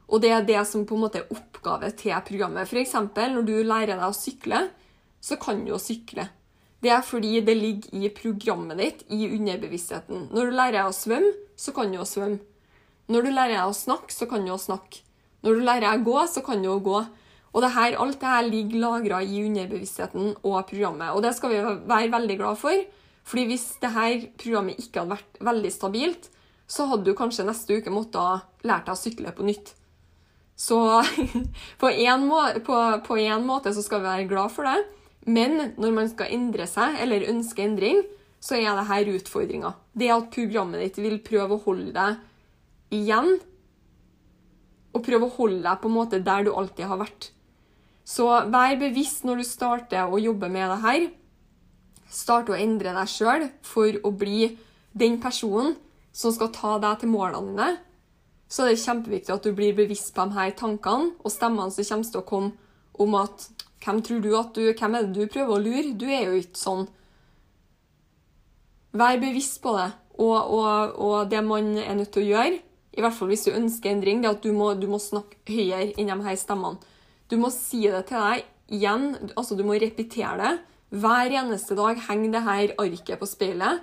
Og 0.07 0.23
det 0.23 0.31
er 0.33 0.47
det 0.47 0.63
som 0.69 0.87
på 0.87 0.97
en 0.97 1.05
måte 1.05 1.21
er 1.21 1.33
oppgave 1.35 1.91
til 1.99 2.15
programmet. 2.27 2.67
F.eks. 2.67 2.95
når 2.95 3.47
du 3.47 3.55
lærer 3.63 3.97
deg 3.97 4.07
å 4.07 4.15
sykle, 4.15 4.69
så 5.21 5.37
kan 5.37 5.65
du 5.65 5.73
jo 5.73 5.81
sykle. 5.83 6.29
Det 6.85 6.93
er 6.93 7.05
fordi 7.05 7.41
det 7.41 7.57
ligger 7.57 8.05
i 8.05 8.11
programmet 8.13 8.79
ditt, 8.79 9.05
i 9.09 9.31
underbevisstheten. 9.33 10.29
Når 10.35 10.51
du 10.51 10.57
lærer 10.57 10.79
deg 10.81 10.91
å 10.91 10.97
svømme, 10.97 11.33
så 11.57 11.73
kan 11.77 11.91
du 11.91 11.99
jo 11.99 12.09
svømme. 12.09 12.43
Når 13.09 13.23
du 13.23 13.31
lærer 13.31 13.55
deg 13.55 13.71
å 13.71 13.77
snakke, 13.77 14.13
så 14.13 14.27
kan 14.29 14.45
du 14.45 14.51
jo 14.53 14.59
snakke. 14.61 15.01
Når 15.47 15.57
du 15.57 15.65
lærer 15.65 15.87
deg 15.87 16.03
å 16.03 16.11
gå, 16.11 16.19
så 16.29 16.43
kan 16.45 16.63
du 16.63 16.69
jo 16.69 16.77
gå. 16.85 17.01
Og 17.57 17.65
det 17.65 17.73
her, 17.73 17.97
alt 18.03 18.21
det 18.21 18.29
her 18.29 18.49
ligger 18.51 18.83
lagra 18.83 19.23
i 19.25 19.41
underbevisstheten 19.47 20.35
og 20.43 20.57
programmet. 20.69 21.15
Og 21.17 21.23
det 21.25 21.33
skal 21.37 21.55
vi 21.55 21.63
være 21.89 22.13
veldig 22.13 22.39
glad 22.43 22.61
for. 22.61 22.87
fordi 23.27 23.45
hvis 23.47 23.65
det 23.83 23.89
her 23.91 24.27
programmet 24.39 24.79
ikke 24.79 25.01
hadde 25.01 25.17
vært 25.17 25.39
veldig 25.43 25.71
stabilt, 25.75 26.29
så 26.69 26.87
hadde 26.87 27.09
du 27.09 27.15
kanskje 27.19 27.47
neste 27.47 27.79
uke 27.79 27.91
måttet 27.91 28.45
lært 28.63 28.87
deg 28.87 28.93
å 28.95 29.01
sykle 29.01 29.33
på 29.35 29.47
nytt. 29.47 29.73
Så 30.57 30.79
på 31.81 31.91
en 31.91 32.29
måte 33.47 33.73
så 33.75 33.83
skal 33.83 34.01
vi 34.01 34.07
være 34.07 34.29
glad 34.31 34.55
for 34.55 34.69
det. 34.69 34.85
Men 35.27 35.75
når 35.75 35.95
man 35.95 36.09
skal 36.11 36.31
endre 36.35 36.69
seg, 36.71 37.01
eller 37.03 37.27
ønske 37.33 37.65
endring, 37.65 38.05
så 38.43 38.59
er 38.61 38.77
det 38.79 38.87
her 38.91 39.13
utfordringa. 39.17 39.73
Det 39.97 40.11
at 40.15 40.31
programmet 40.35 40.85
ditt 40.85 41.01
vil 41.03 41.19
prøve 41.25 41.57
å 41.57 41.63
holde 41.65 41.93
deg 41.97 42.95
igjen. 42.95 43.33
Og 44.95 45.03
prøve 45.05 45.27
å 45.27 45.35
holde 45.39 45.65
deg 45.65 45.81
på 45.83 45.91
en 45.91 45.97
måte 45.97 46.23
der 46.23 46.47
du 46.47 46.53
alltid 46.55 46.87
har 46.87 47.01
vært. 47.03 47.31
Så 48.07 48.29
vær 48.53 48.77
bevisst 48.79 49.27
når 49.27 49.43
du 49.43 49.49
starter 49.49 50.07
å 50.07 50.21
jobbe 50.23 50.51
med 50.53 50.71
det 50.71 50.79
her. 50.85 51.09
Start 52.07 52.53
å 52.53 52.59
endre 52.59 52.95
deg 52.95 53.11
sjøl 53.11 53.49
for 53.67 53.99
å 54.07 54.13
bli 54.15 54.53
den 54.95 55.19
personen 55.21 55.75
som 56.17 56.33
skal 56.33 56.53
ta 56.55 56.77
deg 56.81 57.03
til 57.03 57.11
målene 57.11 57.51
dine. 57.51 57.69
Så 58.47 58.63
er 58.63 58.77
det 58.77 58.85
kjempeviktig 58.85 59.35
at 59.35 59.43
du 59.43 59.51
blir 59.57 59.75
bevisst 59.75 60.15
på 60.15 60.29
de 60.31 60.39
her 60.39 60.55
tankene 60.55 61.17
og 61.19 61.35
stemmene 61.35 61.75
som 61.75 61.83
kommer 61.83 62.13
til 62.13 62.23
å 62.23 62.29
komme 62.31 62.53
om 63.03 63.19
at 63.19 63.49
hvem 63.85 64.03
tror 64.03 64.23
du 64.25 64.31
at 64.39 64.55
du, 64.57 64.63
hvem 64.73 64.97
er 64.97 65.07
det 65.07 65.15
du 65.15 65.33
prøver 65.33 65.53
å 65.55 65.63
lure? 65.63 65.95
Du 65.99 66.07
er 66.09 66.31
jo 66.31 66.41
ikke 66.41 66.61
sånn. 66.61 66.87
vær 68.97 69.19
bevisst 69.21 69.61
på 69.63 69.75
det. 69.77 69.91
Og, 70.17 70.37
og, 70.37 70.97
og 70.97 71.31
det 71.31 71.43
man 71.45 71.75
er 71.77 71.99
nødt 71.99 72.15
til 72.15 72.25
å 72.25 72.31
gjøre, 72.31 72.61
i 72.97 73.03
hvert 73.05 73.13
fall 73.13 73.29
hvis 73.29 73.45
du 73.45 73.53
ønsker 73.53 73.93
endring, 73.93 74.23
det 74.23 74.31
er 74.31 74.39
at 74.39 74.47
du 74.47 74.55
må, 74.57 74.71
du 74.81 74.87
må 74.89 74.97
snakke 75.03 75.37
høyere 75.53 75.93
enn 76.01 76.09
de 76.09 76.17
her 76.25 76.39
stemmene. 76.41 76.81
Du 77.29 77.37
må 77.37 77.51
si 77.53 77.83
det 77.85 78.07
til 78.09 78.23
deg 78.23 78.47
igjen, 78.73 79.11
altså 79.37 79.59
du 79.59 79.65
må 79.67 79.77
repetere 79.77 80.39
det. 80.41 80.55
Hver 80.97 81.35
eneste 81.43 81.77
dag 81.77 82.01
henger 82.07 82.33
det 82.33 82.43
her 82.47 82.75
arket 82.81 83.21
på 83.21 83.29
speilet. 83.29 83.83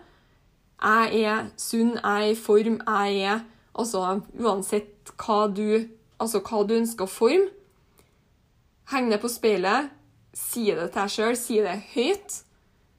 Jeg 0.81 1.21
er 1.29 1.49
sunn, 1.61 1.93
jeg 1.99 2.29
er 2.29 2.31
i 2.31 2.39
form, 2.39 2.79
jeg 2.81 3.25
er 3.29 3.43
Altså 3.73 4.03
uansett 4.37 5.09
hva 5.17 5.47
du, 5.49 5.87
altså, 6.21 6.43
hva 6.45 6.61
du 6.67 6.75
ønsker 6.77 7.07
å 7.07 7.09
forme. 7.09 7.49
Heng 8.91 9.11
det 9.11 9.21
på 9.23 9.31
speilet, 9.31 9.91
si 10.35 10.65
det 10.71 10.89
til 10.89 10.97
deg 10.97 11.13
sjøl, 11.13 11.37
si 11.39 11.61
det 11.63 11.77
høyt. 11.93 12.41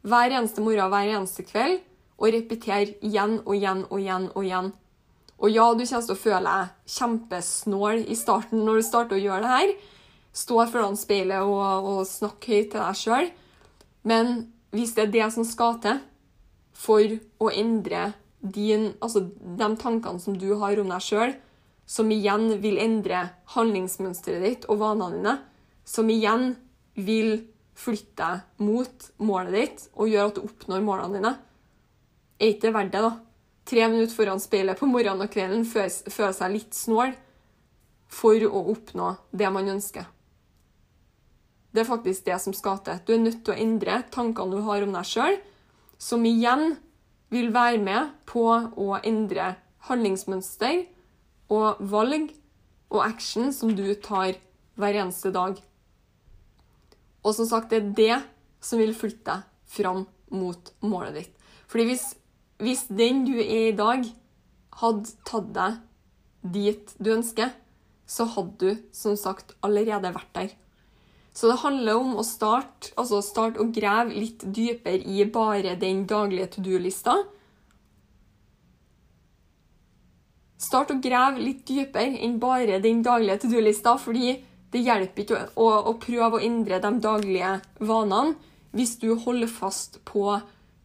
Hver 0.04 0.32
eneste 0.32 0.64
morgen, 0.64 0.88
hver 0.92 1.10
eneste 1.10 1.44
kveld. 1.46 1.82
Og 2.20 2.30
repeter 2.30 2.94
igjen 3.04 3.40
og 3.42 3.56
igjen 3.56 3.84
og 3.90 3.98
igjen 3.98 4.28
og 4.32 4.44
igjen. 4.46 4.72
Og 5.42 5.50
ja, 5.50 5.66
du 5.74 5.82
kommer 5.82 6.06
til 6.06 6.14
å 6.14 6.20
føle 6.20 6.42
deg 6.46 6.92
kjempesnål 6.94 8.04
i 8.06 8.16
starten 8.16 8.62
når 8.64 8.78
du 8.78 8.86
starter 8.86 9.18
å 9.18 9.22
gjøre 9.24 9.42
det 9.44 9.54
her. 9.54 9.72
Stå 10.34 10.60
foran 10.70 10.98
speilet 10.98 11.42
og, 11.42 11.88
og 11.90 12.02
snakke 12.08 12.54
høyt 12.54 12.70
til 12.72 12.80
deg 12.80 13.00
sjøl. 13.00 13.30
Men 14.06 14.34
hvis 14.74 14.94
det 14.96 15.08
er 15.08 15.14
det 15.14 15.30
som 15.34 15.46
skal 15.46 15.80
til 15.82 15.98
for 16.74 17.18
å 17.42 17.50
endre 17.54 18.12
din, 18.40 18.92
altså 19.00 19.24
de 19.28 19.68
tankene 19.80 20.20
som 20.22 20.36
du 20.38 20.50
har 20.60 20.78
om 20.80 20.90
deg 20.92 21.04
sjøl, 21.04 21.34
som 21.84 22.10
igjen 22.12 22.48
vil 22.62 22.80
endre 22.80 23.26
handlingsmønsteret 23.54 24.44
ditt 24.44 24.66
og 24.72 24.80
vanene 24.80 25.18
dine, 25.18 25.34
som 25.84 26.08
igjen 26.10 26.54
vil 26.94 27.44
flytte 27.74 28.14
deg 28.22 28.64
mot 28.64 29.08
målet 29.18 29.54
ditt 29.56 29.84
og 29.94 30.10
gjøre 30.10 30.30
at 30.30 30.38
du 30.38 30.44
oppnår 30.46 30.84
målene 30.84 31.18
dine, 31.18 31.34
er 32.38 32.52
ikke 32.52 32.68
det 32.68 32.74
verdt 32.74 32.94
det, 32.94 33.02
da? 33.04 33.12
Tre 33.64 33.86
minutter 33.88 34.14
foran 34.14 34.42
speilet 34.42 34.78
på 34.78 34.88
morgenen 34.90 35.24
og 35.24 35.32
kvelden 35.32 35.64
føle 35.64 36.32
seg 36.36 36.52
litt 36.52 36.76
snål 36.76 37.14
for 38.12 38.46
å 38.46 38.64
oppnå 38.74 39.14
det 39.32 39.50
man 39.52 39.70
ønsker. 39.72 40.04
Det 41.74 41.82
er 41.82 41.88
faktisk 41.88 42.26
det 42.28 42.36
som 42.42 42.54
skal 42.54 42.78
til. 42.86 43.00
Du 43.02 43.14
er 43.14 43.22
nødt 43.22 43.40
til 43.42 43.54
å 43.54 43.58
endre 43.58 44.02
tankene 44.14 44.54
du 44.54 44.66
har 44.66 44.84
om 44.84 44.92
deg 44.94 45.08
sjøl, 45.08 45.38
som 45.98 46.22
igjen 46.28 46.76
vil 47.34 47.50
være 47.54 47.80
med 47.82 48.12
på 48.30 48.44
å 48.44 48.88
endre 49.00 49.54
handlingsmønster 49.88 50.84
og 51.54 51.80
valg 51.90 52.30
og 52.92 53.00
action 53.02 53.50
som 53.52 53.72
du 53.74 53.88
tar 53.98 54.36
hver 54.78 55.00
eneste 55.02 55.32
dag. 55.34 55.58
Og 57.24 57.34
som 57.36 57.48
sagt, 57.48 57.72
det 57.72 57.80
er 57.80 57.94
det 57.96 58.20
som 58.64 58.80
vil 58.80 58.94
flytte 58.96 59.24
deg 59.30 59.50
fram 59.74 60.04
mot 60.34 60.70
målet 60.84 61.16
ditt. 61.18 61.48
Fordi 61.70 61.88
hvis, 61.88 62.04
hvis 62.62 62.84
den 62.92 63.24
du 63.26 63.34
er 63.38 63.70
i 63.70 63.76
dag, 63.76 64.04
hadde 64.80 65.14
tatt 65.26 65.52
deg 65.56 65.80
dit 66.54 66.92
du 67.00 67.14
ønsker, 67.14 67.54
så 68.06 68.26
hadde 68.34 68.58
du 68.60 68.82
som 68.92 69.16
sagt 69.16 69.54
allerede 69.64 70.12
vært 70.14 70.32
der. 70.36 70.52
Så 71.34 71.48
det 71.50 71.62
handler 71.64 71.98
om 71.98 72.12
å 72.20 72.24
starte, 72.26 72.92
altså 73.00 73.18
starte 73.24 73.62
å 73.62 73.70
grave 73.74 74.14
litt 74.14 74.44
dypere 74.54 75.00
i 75.02 75.24
bare 75.26 75.74
den 75.80 76.04
daglige 76.06 76.52
to 76.54 76.62
do-lista. 76.62 77.16
Start 80.62 80.92
å 80.94 81.00
grave 81.02 81.42
litt 81.42 81.64
dypere 81.66 82.20
enn 82.22 82.38
bare 82.40 82.78
den 82.84 83.02
daglige 83.04 83.40
to 83.42 83.50
do-lista, 83.50 83.96
fordi 83.98 84.36
det 84.74 84.82
hjelper 84.82 85.22
ikke 85.22 85.40
å, 85.54 85.68
å, 85.86 85.92
prøve 86.02 86.38
å 86.38 86.42
endre 86.42 86.80
de 86.82 86.90
daglige 87.02 87.58
vanene 87.78 88.34
hvis 88.74 88.96
du 88.98 89.12
holder 89.14 89.50
fast 89.50 90.00
på 90.08 90.26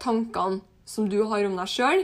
tankene 0.02 0.62
som 0.86 1.08
du 1.10 1.24
har 1.32 1.46
om 1.48 1.56
deg 1.58 1.70
sjøl, 1.70 2.04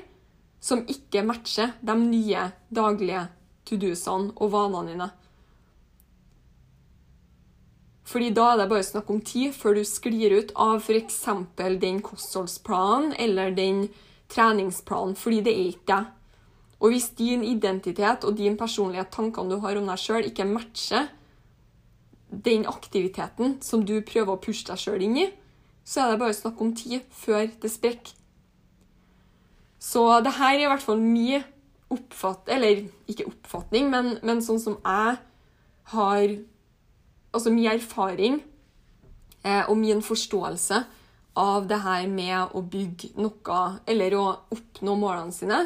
som 0.61 0.81
ikke 0.89 1.21
matcher 1.25 1.75
de 1.85 1.93
nye 1.99 2.47
daglige 2.73 3.27
to 3.65 3.77
do-ene 3.81 4.33
og 4.33 4.49
vanene 4.53 4.91
dine. 4.91 5.07
Fordi 8.05 8.31
da 8.37 8.51
er 8.51 8.59
det 8.61 8.67
bare 8.69 8.85
snakk 8.85 9.09
om 9.09 9.21
tid 9.25 9.53
før 9.57 9.77
du 9.77 9.83
sklir 9.85 10.33
ut 10.37 10.53
av 10.61 10.77
f.eks. 10.81 11.21
den 11.81 12.01
kostholdsplanen 12.05 13.13
eller 13.21 13.53
den 13.53 13.87
treningsplanen, 14.29 15.13
fordi 15.17 15.41
det 15.45 15.53
er 15.53 15.69
ikke 15.69 15.89
deg. 15.89 16.11
Og 16.81 16.91
hvis 16.93 17.07
din 17.17 17.45
identitet 17.45 18.25
og 18.27 18.37
din 18.37 18.57
personlighet, 18.57 19.09
tankene 19.13 19.53
du 19.53 19.61
har 19.63 19.77
om 19.79 19.89
deg 19.89 20.01
sjøl, 20.01 20.25
ikke 20.29 20.49
matcher 20.49 21.09
den 22.43 22.65
aktiviteten 22.67 23.59
som 23.63 23.85
du 23.85 23.99
prøver 24.05 24.35
å 24.35 24.41
pushe 24.41 24.67
deg 24.67 24.81
sjøl 24.81 25.03
inn 25.05 25.17
i, 25.23 25.27
så 25.85 26.01
er 26.01 26.13
det 26.13 26.21
bare 26.23 26.37
snakk 26.37 26.61
om 26.61 26.73
tid 26.75 27.05
før 27.13 27.47
det 27.61 27.71
sprekker. 27.71 28.15
Så 29.79 30.01
det 30.25 30.33
her 30.39 30.55
er 30.55 30.65
i 30.65 30.69
hvert 30.71 30.83
fall 30.83 31.01
min 31.01 31.43
oppfatt... 31.93 32.49
Eller 32.49 32.87
ikke 33.11 33.27
oppfatning, 33.29 33.91
men, 33.93 34.15
men 34.25 34.41
sånn 34.41 34.61
som 34.61 34.79
jeg 34.79 35.17
har 35.93 36.23
altså 37.35 37.51
min 37.53 37.69
erfaring 37.69 38.39
eh, 39.43 39.63
og 39.69 39.77
min 39.77 40.01
forståelse 40.01 40.81
av 41.37 41.67
det 41.69 41.81
her 41.83 42.07
med 42.09 42.55
å 42.55 42.63
bygge 42.63 43.11
noe, 43.19 43.59
eller 43.85 44.15
å 44.17 44.25
oppnå 44.55 44.95
målene 44.97 45.35
sine, 45.35 45.59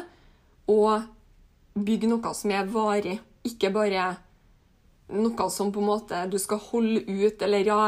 og 0.70 1.06
bygge 1.78 2.10
noe 2.10 2.34
som 2.36 2.52
er 2.52 2.68
varig, 2.70 3.16
ikke 3.46 3.70
bare 3.72 4.10
noe 5.12 5.48
som 5.52 5.70
på 5.72 5.82
en 5.82 5.88
måte 5.90 6.24
du 6.30 6.38
skal 6.40 6.60
holde 6.70 7.02
ut, 7.06 7.42
eller 7.42 7.66
ja, 7.66 7.80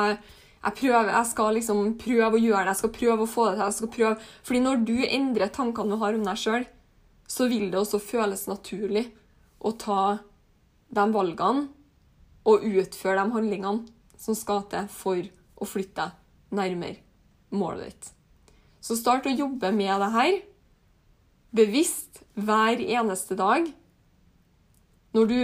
jeg, 0.62 0.74
prøver, 0.78 1.10
jeg 1.10 1.30
skal 1.32 1.56
liksom 1.58 1.82
prøve 2.00 2.38
å 2.38 2.42
gjøre 2.42 2.64
det, 2.64 2.74
jeg 2.74 2.80
skal 2.82 2.94
prøve 2.98 3.26
å 3.26 3.30
få 3.30 3.48
det 3.48 3.56
til. 3.56 3.64
jeg 3.64 3.78
skal 3.78 3.92
prøve... 3.96 4.30
Fordi 4.48 4.62
når 4.62 4.84
du 4.88 4.96
endrer 5.06 5.54
tankene 5.54 5.94
du 5.94 6.02
har 6.02 6.18
om 6.18 6.26
deg 6.26 6.40
sjøl, 6.42 6.66
så 7.26 7.48
vil 7.50 7.70
det 7.72 7.80
også 7.80 8.02
føles 8.02 8.46
naturlig 8.50 9.06
å 9.62 9.72
ta 9.78 10.02
de 10.92 11.06
valgene 11.14 11.68
og 12.48 12.64
utføre 12.66 13.22
de 13.22 13.36
handlingene 13.36 14.18
som 14.20 14.36
skal 14.38 14.66
til 14.70 14.88
for 14.92 15.22
å 15.22 15.68
flytte 15.68 16.10
deg 16.10 16.18
nærmere 16.52 17.00
målet 17.56 17.88
ditt. 17.88 18.08
Så 18.82 18.96
start 18.98 19.28
å 19.28 19.34
jobbe 19.34 19.70
med 19.74 19.94
det 20.02 20.10
her 20.16 20.32
bevisst 21.54 22.22
hver 22.34 22.80
eneste 22.82 23.36
dag. 23.38 23.68
Når 25.12 25.28
du 25.28 25.40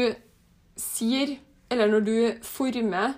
sier, 0.80 1.36
eller 1.70 1.90
når 1.92 2.04
du 2.06 2.14
former 2.46 3.16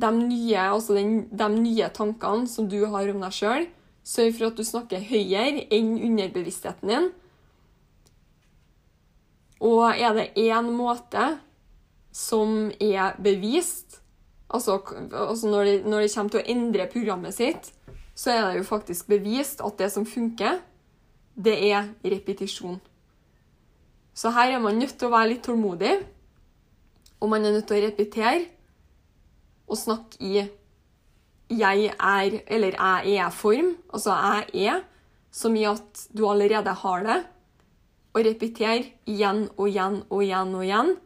de 0.00 0.10
nye, 0.18 0.58
altså 0.58 0.96
den, 0.96 1.28
de 1.30 1.48
nye 1.54 1.88
tankene 1.94 2.48
som 2.50 2.68
du 2.70 2.80
har 2.90 3.10
om 3.10 3.22
deg 3.22 3.34
sjøl, 3.34 3.66
sørg 4.04 4.34
for 4.36 4.50
at 4.50 4.58
du 4.58 4.66
snakker 4.66 5.04
høyere 5.08 5.66
enn 5.72 5.94
underbevisstheten 5.96 6.90
din. 6.90 7.10
Og 9.64 9.86
er 9.94 10.16
det 10.16 10.32
én 10.36 10.70
måte 10.74 11.28
som 12.14 12.70
er 12.82 13.16
bevist. 13.22 14.00
Altså, 14.50 14.78
altså 15.10 15.48
når, 15.48 15.64
det, 15.64 15.76
når, 15.86 16.04
det, 16.04 16.12
kommer 16.14 16.34
til 16.34 16.42
å 16.42 16.50
endre 16.52 16.90
programmet 16.90 17.34
sitt, 17.34 17.70
så 18.14 18.30
er 18.30 18.42
det 18.44 18.60
jo 18.60 18.68
faktisk 18.68 19.08
bevist 19.10 19.62
at 19.64 19.78
det 19.80 19.90
som 19.90 20.06
funker, 20.06 20.60
det 21.34 21.56
er 21.72 21.88
repetisjon. 22.04 22.78
Så 24.14 24.30
her 24.30 24.52
er 24.54 24.62
man 24.62 24.78
nødt 24.78 24.94
til 24.98 25.08
å 25.08 25.14
være 25.14 25.32
litt 25.32 25.42
tålmodig, 25.46 25.96
og 27.24 27.30
man 27.32 27.44
er 27.44 27.54
nødt 27.56 27.70
til 27.70 27.80
å 27.80 27.86
repetere 27.86 28.42
og 29.64 29.78
snakke 29.80 30.20
i 30.20 30.44
'jeg 31.48 31.94
er' 31.98 32.42
eller 32.46 32.72
'jeg 32.76 33.16
er'-form. 33.16 33.76
Altså 33.92 34.10
'jeg 34.10 34.68
er', 34.68 34.84
som 35.30 35.56
i 35.56 35.64
at 35.64 36.08
du 36.16 36.28
allerede 36.28 36.72
har 36.72 37.02
det. 37.02 37.24
Og 38.14 38.24
repetere 38.26 38.92
igjen 39.06 39.48
og 39.56 39.68
igjen 39.68 40.02
og 40.10 40.22
igjen 40.22 40.54
og 40.54 40.64
igjen 40.64 40.96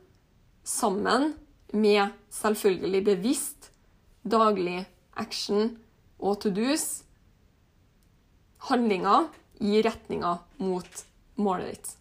sammen 0.64 1.35
med 1.72 2.11
selvfølgelig 2.31 3.04
bevisst 3.04 3.70
daglig 4.24 4.87
action 5.16 5.78
og 6.18 6.40
to 6.40 6.50
do's, 6.50 7.04
handlinger 8.59 9.28
i 9.61 9.83
retninga 9.83 10.38
mot 10.59 11.04
målet 11.37 11.66
ditt. 11.70 11.98